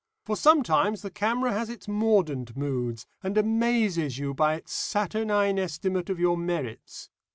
For 0.25 0.35
sometimes 0.35 1.03
the 1.03 1.11
camera 1.11 1.53
has 1.53 1.69
its 1.69 1.87
mordant 1.87 2.57
moods, 2.57 3.05
and 3.21 3.37
amazes 3.37 4.17
you 4.17 4.33
by 4.33 4.55
its 4.55 4.73
saturnine 4.73 5.59
estimate 5.59 6.09
of 6.09 6.19
your 6.19 6.37
merits. 6.39 7.11